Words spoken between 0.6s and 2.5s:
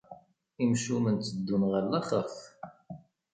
Imcumen tteddun ɣer laxert.